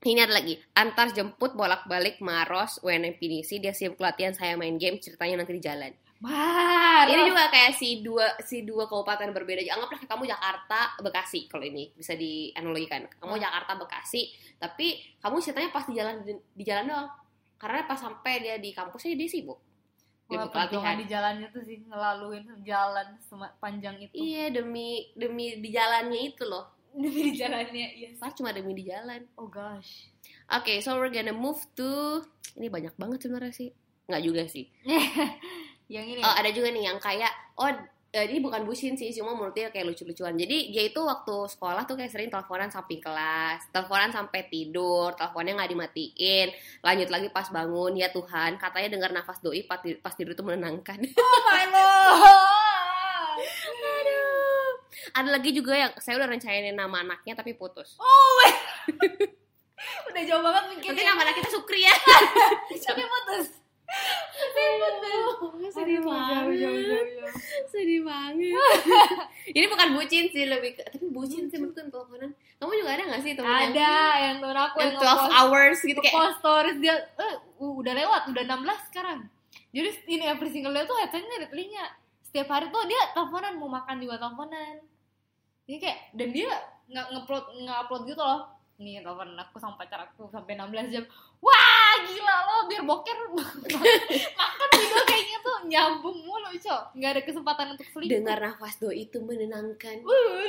Ini 0.00 0.24
ada 0.24 0.32
lagi. 0.38 0.54
Antar 0.78 1.10
jemput 1.10 1.58
bolak 1.58 1.90
balik 1.90 2.22
Maros 2.22 2.78
UNM 2.80 3.18
Pinisi 3.18 3.58
dia 3.58 3.74
sibuk 3.74 3.98
latihan 3.98 4.32
saya 4.32 4.54
main 4.54 4.78
game 4.78 5.02
ceritanya 5.02 5.42
nanti 5.42 5.58
di 5.58 5.60
jalan 5.66 5.90
Mar. 6.20 7.08
ini 7.08 7.32
juga 7.32 7.48
kayak 7.48 7.72
si 7.80 8.04
dua 8.04 8.36
si 8.44 8.60
dua 8.68 8.84
kabupaten 8.84 9.32
berbeda. 9.32 9.64
Anggaplah 9.72 10.04
kamu 10.04 10.28
Jakarta 10.28 10.92
Bekasi. 11.00 11.48
Kalau 11.48 11.64
ini 11.64 11.88
bisa 11.96 12.12
dianalogikan. 12.12 13.08
Kamu 13.16 13.40
Hmm. 13.40 13.44
Jakarta 13.48 13.72
Bekasi. 13.80 14.28
Tapi 14.60 15.00
kamu 15.24 15.40
ceritanya 15.40 15.70
pas 15.72 15.88
di 15.88 15.96
jalan 15.96 16.20
di, 16.20 16.36
di 16.36 16.64
jalan 16.68 16.92
doang. 16.92 17.08
Karena 17.56 17.88
pas 17.88 17.96
sampai 17.96 18.44
dia 18.44 18.60
di 18.60 18.76
kampusnya 18.76 19.16
dia 19.16 19.28
sibuk. 19.32 19.60
Wah, 20.30 20.46
di 20.70 21.06
jalannya 21.08 21.48
tuh 21.50 21.64
sih. 21.64 21.80
Ngelaluin 21.88 22.44
jalan 22.68 23.06
panjang 23.58 23.96
itu. 23.98 24.14
iya 24.14 24.52
demi 24.52 25.08
demi 25.16 25.56
di 25.56 25.72
jalannya 25.72 26.20
itu 26.36 26.44
loh. 26.44 26.68
Demi 26.90 27.32
di 27.32 27.34
jalannya, 27.38 27.86
iya. 27.96 28.08
pas 28.20 28.30
cuma 28.36 28.52
demi 28.52 28.76
di 28.76 28.86
jalan. 28.86 29.24
Oh 29.40 29.48
gosh. 29.48 30.10
oke 30.50 30.70
so 30.82 30.98
we're 30.98 31.10
gonna 31.10 31.30
move 31.34 31.62
to 31.78 32.22
ini 32.58 32.66
banyak 32.66 32.94
banget 32.98 33.26
sebenarnya 33.26 33.54
sih. 33.54 33.70
Nggak 34.10 34.22
juga 34.26 34.42
sih 34.50 34.66
Yang 35.90 36.06
ini. 36.06 36.20
Oh, 36.22 36.34
ada 36.38 36.50
juga 36.54 36.70
nih 36.70 36.84
yang 36.86 36.98
kayak 37.02 37.32
oh 37.58 37.66
eh, 38.10 38.26
ini 38.26 38.38
bukan 38.38 38.62
bucin 38.62 38.94
sih, 38.94 39.10
cuma 39.10 39.34
menurut 39.34 39.54
dia 39.54 39.70
kayak 39.70 39.86
lucu-lucuan. 39.86 40.34
Jadi 40.34 40.70
dia 40.70 40.82
itu 40.86 40.98
waktu 40.98 41.46
sekolah 41.46 41.82
tuh 41.82 41.94
kayak 41.94 42.10
sering 42.10 42.30
teleponan 42.30 42.70
samping 42.70 42.98
kelas, 42.98 43.70
teleponan 43.70 44.10
sampai 44.10 44.46
tidur, 44.46 45.14
teleponnya 45.14 45.54
nggak 45.54 45.70
dimatiin, 45.70 46.48
lanjut 46.82 47.08
lagi 47.10 47.28
pas 47.30 47.46
bangun, 47.50 47.94
ya 47.94 48.10
Tuhan, 48.10 48.58
katanya 48.58 48.88
dengar 48.90 49.10
nafas 49.10 49.38
doi 49.38 49.62
pas, 49.62 49.78
ti- 49.78 49.98
pas 49.98 50.10
tidur 50.10 50.34
itu 50.34 50.42
menenangkan. 50.42 50.98
oh 51.22 51.38
my 51.46 51.64
lord. 51.74 53.38
Aduh. 53.78 54.70
Ada 55.10 55.28
lagi 55.30 55.50
juga 55.50 55.74
yang 55.74 55.90
saya 55.98 56.18
udah 56.18 56.28
rencanain 56.28 56.74
nama 56.74 57.02
anaknya 57.02 57.34
tapi 57.34 57.54
putus. 57.54 57.94
Oh 57.98 58.30
my. 58.38 58.50
Udah 60.12 60.22
jauh 60.28 60.44
banget 60.44 60.76
mikirnya. 60.76 61.08
nama 61.08 61.24
anak 61.24 61.40
kita 61.40 61.56
Sukri 61.56 61.80
ya. 61.80 61.94
Tapi 62.68 63.00
putus. 63.00 63.48
Tapi 64.50 65.14
putus. 65.40 65.72
Sedih 65.72 66.00
banget. 66.02 67.06
Sedih 67.70 68.00
banget. 68.08 68.54
ini 69.54 69.66
bukan 69.70 69.88
bucin 69.94 70.26
sih 70.28 70.44
lebih 70.50 70.76
ke, 70.76 70.82
tapi 70.90 71.06
bucin 71.08 71.46
sih 71.46 71.56
menurutku 71.62 71.86
teleponan. 71.88 72.30
Kamu 72.60 72.72
juga 72.76 72.90
ada 72.92 73.02
gak 73.16 73.22
sih 73.24 73.32
temen 73.32 73.48
yang 73.48 73.72
Ada 73.72 73.94
yang 74.20 74.36
temen 74.44 74.58
aku 74.58 74.76
yang 74.82 74.92
yang 74.92 75.00
12 75.00 75.00
ngepost 75.00 75.32
hours 75.32 75.78
gitu 75.80 76.00
kayak 76.04 76.14
post 76.14 76.36
stories 76.44 76.78
dia 76.82 76.94
eh, 76.98 77.34
udah 77.56 77.92
lewat 77.96 78.22
udah 78.28 78.42
16 78.44 78.88
sekarang 78.92 79.18
jadi 79.70 79.88
ini 80.10 80.24
every 80.26 80.50
single 80.50 80.74
day 80.74 80.84
tuh 80.84 80.98
headsetnya 80.98 81.46
di 81.46 81.48
telinga 81.48 81.86
setiap 82.20 82.52
hari 82.52 82.68
tuh 82.68 82.84
dia 82.86 83.00
teleponan 83.16 83.56
mau 83.56 83.70
makan 83.70 83.96
juga 84.02 84.20
teleponan 84.20 84.82
jadi 85.64 85.78
kayak 85.78 85.98
dan 86.18 86.28
dia 86.34 86.50
nggak 86.90 87.06
ngupload 87.14 87.44
nggak 87.64 87.78
upload 87.86 88.02
gitu 88.10 88.22
loh 88.22 88.40
nih 88.80 89.04
telepon 89.04 89.36
aku 89.36 89.60
sama 89.60 89.76
pacar 89.76 90.00
aku 90.08 90.26
sampai 90.32 90.56
16 90.56 90.94
jam 90.96 91.04
wah 91.44 91.94
gila 92.08 92.36
lo 92.48 92.56
biar 92.66 92.82
boker 92.88 93.18
makan 93.36 94.68
video 94.72 95.00
kayak 95.04 95.24
gitu 95.28 95.52
nyambung 95.68 96.18
mulu 96.24 96.50
cok 96.56 96.96
nggak 96.96 97.10
ada 97.12 97.22
kesempatan 97.22 97.66
untuk 97.76 97.86
selingkuh 97.92 98.10
dengar 98.16 98.38
nafas 98.40 98.74
doi 98.80 99.06
itu 99.06 99.18
menenangkan. 99.22 100.02
Uh. 100.02 100.40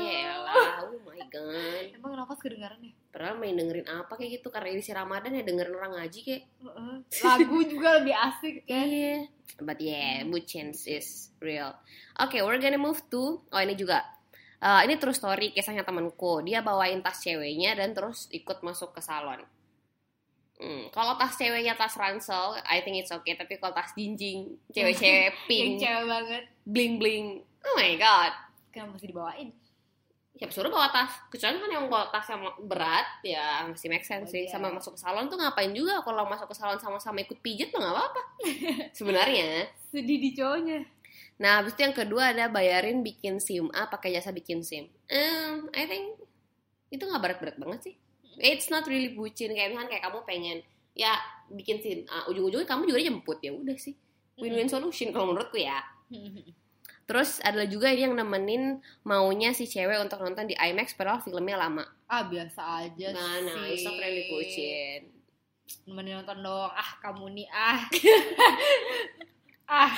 Yalah, 0.00 0.84
oh 0.86 1.00
my 1.06 1.20
god. 1.32 1.84
emang 1.96 2.12
nafas 2.18 2.38
kedengaran 2.42 2.78
ya 2.82 2.92
Padahal 3.10 3.42
main 3.42 3.58
dengerin 3.58 3.90
apa 3.90 4.14
kayak 4.14 4.38
gitu 4.38 4.54
karena 4.54 4.70
edisi 4.70 4.94
Ramadan 4.94 5.34
ya 5.34 5.42
dengerin 5.42 5.74
orang 5.74 5.98
ngaji 5.98 6.18
kayak. 6.22 6.42
Lagu 7.26 7.58
juga 7.66 7.88
lebih 7.98 8.14
asik 8.14 8.54
kan 8.70 8.86
Iya. 8.86 9.26
But 9.58 9.82
yeah, 9.82 10.22
bucin 10.30 10.70
is 10.72 11.34
real. 11.42 11.74
Oke, 12.22 12.38
we're 12.38 12.62
gonna 12.62 12.78
move 12.78 13.02
to 13.10 13.42
oh 13.42 13.60
ini 13.60 13.74
juga. 13.74 14.06
Eh, 14.60 14.80
ini 14.84 15.00
true 15.00 15.16
story 15.16 15.56
kisahnya 15.56 15.82
temanku. 15.82 16.44
Dia 16.44 16.60
bawain 16.60 17.00
tas 17.00 17.24
ceweknya 17.24 17.72
dan 17.72 17.96
terus 17.96 18.28
ikut 18.28 18.60
masuk 18.60 18.92
ke 18.92 19.00
salon. 19.00 19.40
Hmm, 20.60 20.92
kalau 20.92 21.16
tas 21.16 21.32
ceweknya 21.40 21.72
tas 21.72 21.96
ransel, 21.96 22.60
I 22.68 22.84
think 22.84 23.00
it's 23.00 23.08
okay. 23.08 23.32
Tapi 23.32 23.56
kalau 23.56 23.72
tas 23.72 23.96
jinjing, 23.96 24.60
cewek-cewek 24.68 25.32
pink, 25.48 25.80
cewek 25.80 26.04
banget 26.04 26.44
bling 26.68 27.00
bling, 27.00 27.40
oh 27.64 27.74
my 27.76 27.96
god. 27.96 28.32
kan 28.70 28.86
masih 28.86 29.10
dibawain 29.10 29.50
siapa 30.30 30.54
suruh 30.54 30.70
bawa 30.70 30.88
tas 30.88 31.10
kecuali 31.28 31.58
kan 31.58 31.68
yang 31.68 31.84
bawa 31.90 32.06
tas 32.08 32.24
yang 32.30 32.40
berat 32.64 33.18
ya 33.20 33.66
masih 33.66 33.90
make 33.90 34.06
sense 34.06 34.30
Oh, 34.30 34.32
sih 34.32 34.46
iya. 34.46 34.52
sama 34.56 34.70
masuk 34.72 34.94
ke 34.96 35.00
salon 35.02 35.28
tuh 35.28 35.36
ngapain 35.36 35.74
juga 35.74 36.00
kalau 36.00 36.24
masuk 36.24 36.48
ke 36.48 36.56
salon 36.56 36.78
sama-sama 36.80 37.20
ikut 37.20 37.44
pijat 37.44 37.74
mah 37.74 37.82
nggak 37.82 37.92
apa-apa 37.98 38.22
sebenarnya 38.96 39.68
sedih 39.90 40.16
di 40.16 40.30
cowoknya 40.32 40.80
nah 41.40 41.58
habis 41.58 41.72
itu 41.72 41.82
yang 41.82 41.96
kedua 41.96 42.30
ada 42.30 42.46
bayarin 42.46 43.00
bikin 43.00 43.40
sim 43.40 43.72
A 43.72 43.88
pakai 43.88 44.12
jasa 44.12 44.28
bikin 44.28 44.60
sim. 44.60 44.92
Um, 45.08 45.72
I 45.72 45.84
think 45.84 46.20
itu 46.88 47.00
nggak 47.00 47.16
berat-berat 47.18 47.56
banget 47.56 47.80
sih. 47.82 47.94
It's 48.36 48.68
not 48.68 48.84
really 48.84 49.10
bucin. 49.10 49.50
Kayak 49.50 49.72
misalkan 49.72 49.88
kayak 49.90 50.04
kamu 50.04 50.18
pengen 50.22 50.58
ya 50.92 51.16
bikin 51.48 51.80
sim 51.80 52.04
A. 52.06 52.28
Ujung-ujungnya 52.28 52.64
kamu 52.64 52.82
juga 52.86 53.00
jemput 53.00 53.38
ya 53.40 53.50
udah 53.50 53.74
sih. 53.74 53.96
Win-win 54.36 54.68
solution 54.68 55.10
kalau 55.10 55.32
menurutku 55.32 55.56
ya. 55.56 55.80
Terus 57.08 57.40
ada 57.40 57.64
juga 57.64 57.88
yang 57.88 58.12
nemenin 58.12 58.78
maunya 59.02 59.50
si 59.50 59.64
cewek 59.64 59.98
untuk 59.98 60.20
nonton 60.20 60.44
di 60.44 60.54
IMAX 60.54 60.94
padahal 60.94 61.18
filmnya 61.18 61.56
lama. 61.56 61.82
ah 62.06 62.22
biasa 62.22 62.60
aja 62.84 63.10
Nah, 63.10 63.38
nah, 63.40 63.64
sih. 63.64 63.74
it's 63.74 63.82
not 63.82 63.96
really 63.96 64.28
bucin. 64.28 65.00
nemenin 65.86 66.20
nonton 66.20 66.38
dong 66.40 66.70
ah 66.70 66.90
kamu 67.00 67.24
nih 67.32 67.48
ah 67.48 67.80
ah 69.70 69.94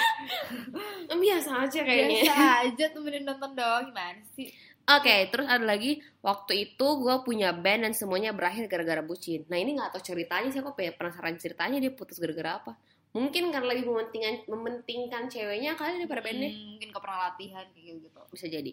biasa 1.16 1.64
aja 1.64 1.80
kayaknya 1.80 2.28
biasa 2.28 2.46
aja 2.68 2.84
temenin 2.92 3.24
nonton 3.24 3.56
doang 3.56 3.88
gimana 3.88 4.20
sih 4.36 4.52
Oke, 4.82 5.30
terus 5.30 5.46
ada 5.46 5.62
lagi 5.62 6.02
waktu 6.26 6.66
itu 6.66 6.86
gue 6.98 7.14
punya 7.22 7.54
band 7.54 7.86
dan 7.86 7.94
semuanya 7.94 8.34
berakhir 8.34 8.66
gara-gara 8.66 8.98
bucin. 8.98 9.46
Nah 9.46 9.54
ini 9.54 9.78
nggak 9.78 9.94
tahu 9.94 10.02
ceritanya 10.02 10.50
sih, 10.50 10.58
aku 10.58 10.74
pengen 10.74 10.98
penasaran 10.98 11.38
ceritanya 11.38 11.78
dia 11.78 11.94
putus 11.94 12.18
gara-gara 12.18 12.58
apa. 12.58 12.74
Mungkin 13.14 13.54
karena 13.54 13.76
lebih 13.76 13.92
mementingkan 13.92 14.42
mementingkan 14.50 15.30
ceweknya 15.30 15.78
kali 15.78 16.02
daripada 16.02 16.26
bandnya. 16.26 16.50
Hmm, 16.50 16.74
mungkin 16.74 16.88
kau 16.90 16.98
pernah 16.98 17.30
latihan 17.30 17.62
kayak 17.70 18.10
gitu 18.10 18.20
Bisa 18.34 18.46
jadi. 18.50 18.72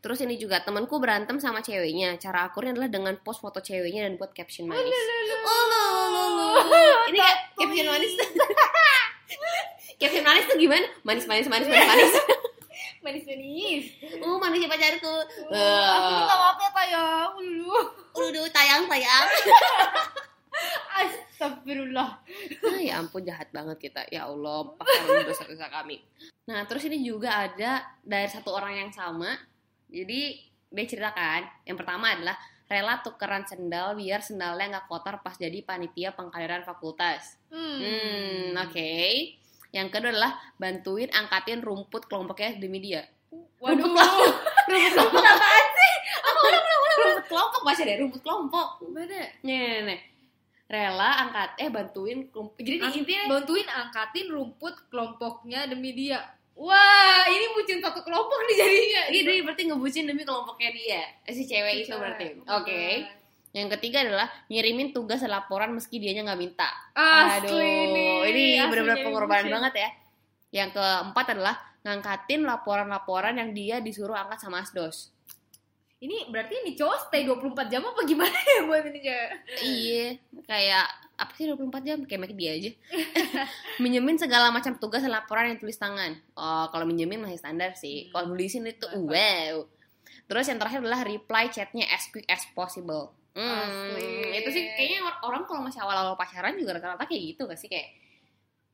Terus 0.00 0.18
ini 0.24 0.40
juga 0.40 0.64
temanku 0.64 0.96
berantem 0.96 1.36
sama 1.36 1.60
ceweknya. 1.60 2.16
Cara 2.16 2.48
akurnya 2.48 2.72
adalah 2.72 2.88
dengan 2.88 3.20
post 3.20 3.44
foto 3.44 3.60
ceweknya 3.60 4.08
dan 4.08 4.16
buat 4.16 4.32
caption 4.32 4.64
manis. 4.64 4.96
Oh, 5.44 5.64
lo, 5.68 5.84
lo, 6.08 6.24
lo. 6.40 6.48
Ini 7.12 7.18
kayak 7.20 7.38
caption 7.52 7.86
manis. 7.90 8.12
caption 10.00 10.24
manis 10.24 10.48
tuh 10.48 10.56
gimana? 10.56 10.86
Manis, 11.04 11.28
manis, 11.28 11.46
manis, 11.46 11.68
manis, 11.68 11.86
manis. 11.86 12.12
manis 13.04 13.24
manis 13.24 13.84
Uh, 14.20 14.36
manisnya 14.36 14.68
pacarku. 14.68 15.14
aku 15.48 16.08
minta 16.12 16.36
maaf 16.36 16.56
ya 16.60 16.70
tayang 16.72 17.32
dulu 17.36 17.76
Udah, 18.12 18.44
tayang, 18.52 18.84
tayang. 18.88 19.26
Astagfirullah 21.00 22.10
Ah, 22.60 22.80
ya 22.80 23.00
ampun 23.00 23.24
jahat 23.24 23.48
banget 23.48 23.88
kita. 23.88 24.04
Ya 24.12 24.28
Allah, 24.28 24.76
pakai 24.76 25.24
dosa-dosa 25.24 25.72
kami. 25.72 26.04
Nah, 26.44 26.68
terus 26.68 26.84
ini 26.84 27.00
juga 27.00 27.48
ada 27.48 27.80
dari 28.04 28.28
satu 28.28 28.52
orang 28.52 28.84
yang 28.84 28.90
sama. 28.92 29.32
Jadi 29.88 30.36
dia 30.68 30.84
ceritakan, 30.86 31.64
yang 31.64 31.76
pertama 31.80 32.12
adalah 32.12 32.36
rela 32.70 33.00
tukeran 33.02 33.42
sendal 33.48 33.98
biar 33.98 34.22
sendalnya 34.22 34.78
nggak 34.78 34.86
kotor 34.86 35.18
pas 35.24 35.34
jadi 35.34 35.64
panitia 35.64 36.12
pengkaderan 36.14 36.62
fakultas. 36.62 37.40
hmm, 37.50 37.76
Hmm, 37.80 38.50
oke. 38.68 38.92
Yang 39.70 39.88
kedua 39.94 40.10
adalah 40.10 40.32
bantuin 40.58 41.10
angkatin 41.10 41.62
rumput 41.62 42.10
kelompoknya 42.10 42.58
demi 42.58 42.82
dia. 42.82 43.06
waduh 43.62 43.86
Rumput 43.86 43.94
kelompok. 43.94 44.34
rumput 44.70 44.92
kelompok 44.94 45.22
apaan 45.22 45.66
sih? 45.70 45.92
Apa 46.20 46.38
udah 46.42 46.60
udah 46.60 46.76
udah 46.76 46.96
rumput 46.98 47.26
kelompok 47.30 47.60
masih 47.62 47.82
ada 47.86 47.94
rumput 48.02 48.20
kelompok. 48.22 48.68
mana 48.90 49.04
Nih, 49.06 49.26
nih, 49.46 49.80
nih. 49.86 50.00
Rela 50.70 51.10
angkat 51.26 51.50
eh 51.58 51.68
bantuin 51.70 52.18
kelompok. 52.30 52.58
Jadi 52.62 52.76
Ang- 52.78 52.94
intinya 52.94 53.22
bantuin 53.26 53.66
angkatin 53.66 54.26
rumput 54.30 54.74
kelompoknya 54.90 55.66
demi 55.66 55.94
dia 55.94 56.18
wah 56.60 57.24
ini 57.24 57.56
bucin 57.56 57.80
satu 57.80 58.04
kelompok 58.04 58.36
nih 58.44 58.56
jadinya 58.60 59.02
dia 59.08 59.40
berarti 59.40 59.62
ngebucin 59.64 60.04
demi 60.04 60.22
kelompoknya 60.28 60.70
dia. 60.76 61.02
Eh, 61.24 61.32
si 61.32 61.48
cewek 61.48 61.88
itu 61.88 61.94
berarti. 61.96 62.36
Oke. 62.44 63.08
Yang 63.50 63.78
ketiga 63.78 64.06
adalah 64.06 64.28
ngirimin 64.46 64.94
tugas 64.94 65.18
laporan 65.26 65.74
meski 65.74 65.98
dianya 65.98 66.22
nggak 66.30 66.40
minta. 66.40 66.70
asli 66.94 67.70
nih 67.90 68.14
ini 68.30 68.44
benar-benar 68.62 69.02
pengorbanan 69.02 69.50
banget 69.50 69.74
ya. 69.74 69.90
Yang 70.62 70.70
keempat 70.78 71.26
adalah 71.34 71.54
ngangkatin 71.82 72.46
laporan-laporan 72.46 73.34
yang 73.40 73.50
dia 73.50 73.76
disuruh 73.82 74.14
angkat 74.14 74.38
sama 74.44 74.62
asdos. 74.62 75.10
ini 76.00 76.32
berarti 76.32 76.64
ini 76.64 76.72
cowok 76.80 77.12
stay 77.12 77.28
24 77.28 77.68
jam 77.68 77.84
apa 77.84 78.00
gimana 78.08 78.32
ya 78.56 78.64
buat 78.64 78.88
ini 78.88 79.04
cewek 79.04 79.30
iya, 79.60 80.06
kayak 80.48 80.86
apa 81.20 81.32
sih 81.36 81.44
24 81.44 81.84
jam 81.84 81.98
kayak 82.08 82.20
make 82.24 82.32
dia 82.32 82.56
aja. 82.56 82.72
Minjemin 83.84 84.16
segala 84.16 84.48
macam 84.48 84.80
tugas 84.80 85.04
dan 85.04 85.12
laporan 85.12 85.52
yang 85.52 85.60
tulis 85.60 85.76
tangan. 85.76 86.16
Oh, 86.32 86.72
kalau 86.72 86.88
minjemin 86.88 87.20
masih 87.20 87.36
standar 87.36 87.76
sih. 87.76 88.08
Hmm. 88.08 88.10
Kalau 88.16 88.26
nulisin 88.32 88.64
itu 88.64 88.88
wow. 88.88 89.68
Terus 90.24 90.48
yang 90.48 90.56
terakhir 90.56 90.80
adalah 90.80 91.04
reply 91.04 91.52
chatnya 91.52 91.84
as 91.92 92.08
quick 92.08 92.24
as 92.32 92.48
possible. 92.56 93.12
Hmm, 93.30 93.46
Asli. 93.62 94.34
itu 94.36 94.48
sih 94.50 94.64
kayaknya 94.74 95.00
or- 95.00 95.20
orang 95.22 95.42
kalau 95.46 95.62
masih 95.62 95.78
awal-awal 95.78 96.18
pacaran 96.18 96.58
juga 96.58 96.76
rata-rata 96.76 97.06
kayak 97.06 97.22
gitu 97.30 97.46
gak 97.46 97.58
sih 97.58 97.70
kayak 97.70 97.94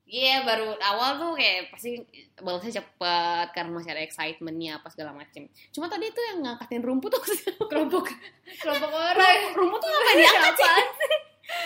Iya 0.07 0.47
baru 0.47 0.79
awal 0.79 1.19
tuh 1.19 1.35
kayak 1.35 1.75
pasti 1.75 1.99
balasnya 2.39 2.79
cepet 2.79 3.47
karena 3.51 3.75
masih 3.75 3.91
ada 3.91 4.07
excitementnya 4.07 4.79
apa 4.79 4.87
segala 4.87 5.11
macem. 5.11 5.51
Cuma 5.75 5.91
tadi 5.91 6.15
tuh 6.15 6.23
yang 6.23 6.47
ngangkatin 6.47 6.79
rumput 6.79 7.11
tuh 7.11 7.23
kelompok 7.71 8.15
kelompok 8.55 8.87
orang 8.87 9.51
rumput 9.59 9.83
tuh 9.83 9.91
apa 9.91 10.11
diangkat 10.15 10.55
sih? 10.63 11.15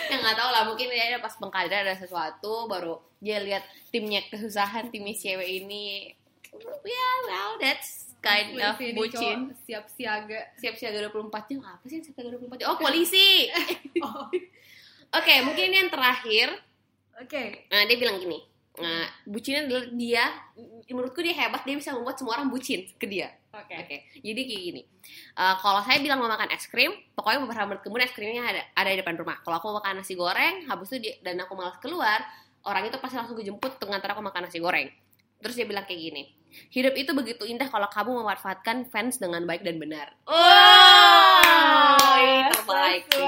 ya 0.09 0.15
nggak 0.17 0.37
tahu 0.37 0.49
lah 0.49 0.63
mungkin 0.65 0.89
dia 0.89 1.17
pas 1.17 1.33
pengkaderan 1.37 1.85
ada 1.85 1.93
sesuatu 1.93 2.65
baru 2.65 2.97
dia 3.17 3.41
lihat 3.41 3.61
timnya 3.89 4.25
kesusahan 4.25 4.89
timnya 4.89 5.13
cewek 5.13 5.61
ini 5.61 6.09
ya 6.81 7.07
well 7.25 7.57
that's 7.57 8.10
kind 8.21 8.53
of 8.61 8.77
bucin. 8.77 9.51
siap 9.65 9.85
siaga. 9.89 10.53
Siap 10.61 10.75
siaga 10.77 11.09
24 11.09 11.49
jam 11.49 11.59
apa 11.65 11.83
sih 11.89 11.99
siap 11.99 12.15
siaga 12.15 12.37
24 12.37 12.61
jam 12.61 12.67
oh 12.71 12.77
polisi. 12.77 13.49
Oh. 14.01 14.25
oke 15.13 15.33
mungkin 15.45 15.73
ini 15.73 15.77
yang 15.85 15.91
terakhir. 15.91 16.53
Oke. 17.17 17.67
Nah 17.69 17.85
dia 17.89 17.97
bilang 17.97 18.17
gini. 18.21 18.39
Nah 18.79 19.09
bucinnya 19.25 19.67
adalah 19.67 19.85
dia 19.93 20.23
menurutku 20.89 21.19
dia 21.21 21.35
hebat 21.35 21.65
dia 21.65 21.75
bisa 21.75 21.91
membuat 21.91 22.17
semua 22.21 22.39
orang 22.39 22.49
bucin 22.49 22.85
ke 22.95 23.05
dia. 23.09 23.33
Oke. 23.51 23.75
Oke, 23.83 23.97
jadi 24.23 24.41
kayak 24.47 24.61
gini. 24.63 24.81
Eh, 25.35 25.55
kalau 25.59 25.83
saya 25.83 25.99
bilang 25.99 26.23
mau 26.23 26.31
makan 26.31 26.55
es 26.55 26.71
krim, 26.71 26.95
pokoknya 27.11 27.43
beberapa 27.43 27.67
menit 27.67 27.83
kemudian 27.83 28.07
es 28.07 28.15
krimnya 28.15 28.43
ada 28.47 28.63
ada 28.79 28.89
di 28.95 28.97
depan 29.03 29.19
rumah. 29.19 29.43
Kalau 29.43 29.59
aku 29.59 29.65
mau 29.71 29.83
makan 29.83 29.99
nasi 29.99 30.15
goreng, 30.15 30.71
habis 30.71 30.87
itu 30.95 30.97
dia, 31.03 31.13
dan 31.19 31.35
aku 31.43 31.51
malas 31.59 31.75
keluar, 31.83 32.23
orang 32.63 32.87
itu 32.87 32.95
pasti 32.95 33.19
langsung 33.19 33.35
kejemput 33.35 33.75
untuk 33.75 33.91
ngantar 33.91 34.15
aku 34.15 34.23
makan 34.23 34.47
nasi 34.47 34.63
goreng. 34.63 34.87
Terus 35.43 35.55
dia 35.59 35.67
bilang 35.67 35.83
kayak 35.83 35.99
gini, 35.99 36.23
hidup 36.69 36.93
itu 36.99 37.11
begitu 37.15 37.43
indah 37.47 37.67
kalau 37.71 37.87
kamu 37.87 38.23
memanfaatkan 38.23 38.87
fans 38.91 39.17
dengan 39.17 39.43
baik 39.47 39.63
dan 39.63 39.79
benar. 39.79 40.11
Oh, 40.27 42.15
ini 42.19 42.51
terbaik 42.51 43.03
sih. 43.11 43.25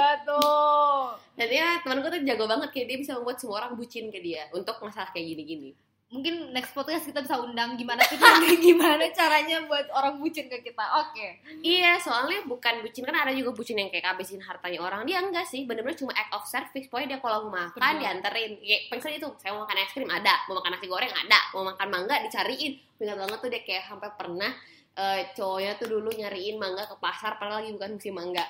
Dan 1.34 1.48
dia 1.50 1.82
temanku 1.82 2.14
tuh 2.14 2.22
jago 2.22 2.46
banget 2.46 2.70
kayak 2.70 2.88
dia 2.94 2.98
bisa 3.02 3.18
membuat 3.18 3.42
semua 3.42 3.66
orang 3.66 3.74
bucin 3.74 4.14
ke 4.14 4.22
dia 4.22 4.46
untuk 4.54 4.78
masalah 4.84 5.10
kayak 5.10 5.34
gini-gini. 5.34 5.74
Mungkin 6.14 6.54
next 6.54 6.72
podcast 6.72 7.04
kita 7.04 7.26
bisa 7.26 7.42
undang 7.42 7.74
gimana 7.74 8.06
sih 8.06 8.16
gimana 8.70 9.02
caranya 9.10 9.66
buat 9.66 9.90
orang 9.90 10.22
bucin 10.22 10.46
ke 10.46 10.62
kita 10.62 10.86
oke 11.02 11.28
Iya, 11.60 11.98
soalnya 11.98 12.46
bukan 12.46 12.84
bucin 12.84 13.02
kan 13.02 13.16
ada 13.16 13.34
juga 13.34 13.50
bucin 13.52 13.80
yang 13.80 13.88
kayak 13.88 14.04
habisin 14.14 14.38
hartanya 14.38 14.84
orang. 14.84 15.08
Dia 15.08 15.24
enggak 15.24 15.48
sih, 15.48 15.64
bener-bener 15.64 15.96
cuma 15.96 16.12
act 16.12 16.30
of 16.36 16.44
service. 16.44 16.92
Pokoknya 16.92 17.16
dia 17.16 17.20
kalau 17.24 17.48
mau 17.48 17.56
makan 17.56 17.72
Berjuang. 17.80 18.00
dianterin. 18.04 18.52
Kayak 18.60 18.82
misalnya 18.92 19.18
itu, 19.18 19.30
saya 19.40 19.52
mau 19.56 19.64
makan 19.64 19.78
es 19.80 19.92
krim 19.96 20.12
ada, 20.12 20.34
mau 20.46 20.60
makan 20.60 20.72
nasi 20.76 20.86
goreng 20.86 21.14
ada, 21.16 21.40
mau 21.56 21.64
makan 21.64 21.88
mangga 21.88 22.16
dicariin. 22.20 22.74
Ingat 23.00 23.16
banget 23.16 23.38
tuh 23.40 23.50
dia 23.50 23.62
kayak 23.64 23.84
sampai 23.88 24.10
pernah 24.14 24.52
eh, 24.94 25.20
cowoknya 25.34 25.72
tuh 25.80 25.88
dulu 25.90 26.10
nyariin 26.12 26.56
mangga 26.60 26.84
ke 26.84 26.96
pasar 27.00 27.40
padahal 27.40 27.64
lagi 27.64 27.72
bukan 27.74 27.90
musim 27.96 28.14
mangga. 28.14 28.46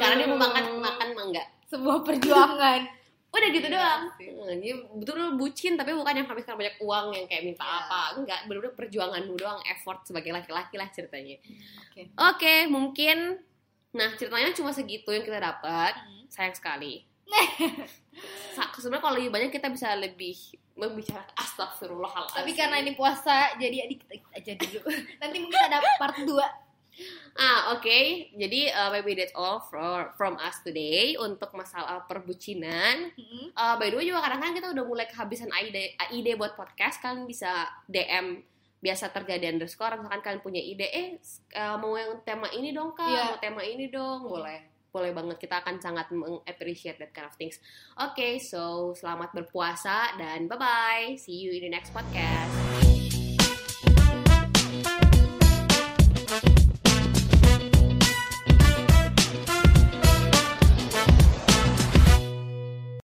Karena 0.00 0.14
dia 0.16 0.26
mau 0.26 0.40
makan 0.40 0.64
makan 0.80 1.08
mangga. 1.14 1.44
sebuah 1.68 2.00
perjuangan 2.00 2.80
Udah 3.28 3.48
gitu 3.50 3.68
doang. 3.68 4.02
sih. 4.16 4.28
Hmm, 4.30 4.56
Dia 4.56 4.74
betul 4.90 5.36
bucin 5.36 5.74
tapi 5.74 5.92
bukan 5.92 6.14
yang 6.14 6.26
habiskan 6.26 6.54
banyak 6.54 6.76
uang 6.78 7.12
yang 7.12 7.26
kayak 7.26 7.44
minta 7.44 7.60
Iya. 7.60 7.76
apa. 7.82 8.00
Enggak, 8.16 8.40
bener-bener 8.44 8.74
perjuanganmu 8.74 9.34
doang, 9.34 9.60
effort 9.66 10.00
sebagai 10.02 10.30
laki-laki 10.30 10.74
lah 10.74 10.88
ceritanya. 10.88 11.36
oke 11.36 12.02
Oke, 12.16 12.54
mungkin 12.66 13.36
nah 13.88 14.12
ceritanya 14.14 14.52
cuma 14.52 14.70
segitu 14.70 15.08
yang 15.08 15.22
kita 15.22 15.38
dapat. 15.38 15.92
Hmm. 15.94 16.24
Sayang 16.28 16.54
sekali. 16.54 17.04
Sebenarnya 18.74 19.00
kalau 19.00 19.16
lebih 19.16 19.30
banyak 19.30 19.50
kita 19.50 19.68
bisa 19.68 19.92
lebih 19.92 20.34
membicarakan 20.72 21.34
astagfirullahaladzim. 21.36 22.38
tapi 22.38 22.52
karena 22.54 22.78
ini 22.78 22.94
puasa 22.94 23.58
jadi 23.58 23.90
dikit 23.90 24.06
aja 24.30 24.52
dulu 24.54 24.86
nanti 25.20 25.36
mungkin 25.36 25.60
ada 25.60 25.82
part 25.98 26.14
2 26.16 26.30
Ah, 27.38 27.70
oke. 27.78 27.98
Jadi 28.34 28.66
uh, 28.74 28.90
maybe 28.90 29.14
that's 29.14 29.34
all 29.38 29.62
for, 29.62 30.10
from 30.18 30.34
us 30.42 30.58
today 30.66 31.14
untuk 31.14 31.54
masalah 31.54 32.02
perbucinan. 32.10 33.14
Uh, 33.54 33.78
by 33.78 33.94
the 33.94 33.96
way 33.96 34.10
juga 34.10 34.26
kadang-kadang 34.26 34.58
kita 34.58 34.68
udah 34.74 34.84
mulai 34.84 35.06
kehabisan 35.06 35.50
ide 35.62 35.94
ide 36.10 36.34
buat 36.34 36.58
podcast. 36.58 36.98
Kalian 36.98 37.30
bisa 37.30 37.70
DM 37.86 38.42
biasa 38.82 39.14
terjadi 39.14 39.54
underscore. 39.54 40.02
Misalkan 40.02 40.22
kalian 40.22 40.42
punya 40.42 40.62
ide 40.62 40.90
eh 40.90 41.08
uh, 41.54 41.78
mau 41.78 41.94
yang 41.94 42.18
tema 42.26 42.50
ini 42.50 42.74
dong 42.74 42.90
kak. 42.98 43.06
Iya. 43.06 43.22
mau 43.30 43.38
tema 43.38 43.62
ini 43.62 43.86
dong. 43.86 44.26
Boleh. 44.26 44.60
Boleh 44.90 45.14
banget. 45.14 45.36
Kita 45.38 45.62
akan 45.62 45.78
sangat 45.78 46.10
meng-appreciate 46.10 46.98
that 46.98 47.14
kind 47.14 47.30
of 47.30 47.34
things. 47.38 47.62
Oke 47.94 48.42
so 48.42 48.94
selamat 48.98 49.30
berpuasa 49.30 50.18
dan 50.18 50.50
bye 50.50 50.58
bye 50.58 51.14
see 51.14 51.38
you 51.38 51.54
in 51.54 51.62
the 51.62 51.70
next 51.70 51.94
podcast 51.94 52.87